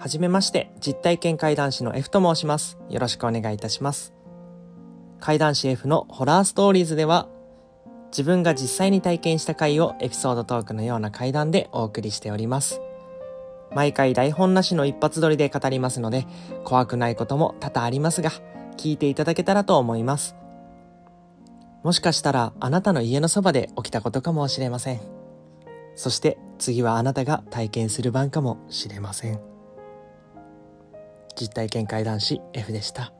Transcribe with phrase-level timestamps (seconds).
[0.00, 2.78] はじめまして、実体験怪談師の F と申します。
[2.88, 4.14] よろしくお願いいたします。
[5.20, 7.28] 怪談師 F のホラーストーリーズでは、
[8.10, 12.80] 自分が実際に体験した回をエピソードトークのような怪談でお送りしております。
[13.74, 16.26] 毎回台本なしの一発撮りで語りますので、
[16.64, 18.30] 怖くないことも多々ありますが、
[18.78, 20.34] 聞いていただけたらと思います。
[21.82, 25.00] もしかしたらあなたの家のそばで起きたことかもしれません。
[25.94, 29.59] そして次はあなたが体験する番かもしれません。
[31.34, 33.12] 実体験会談師 F でした。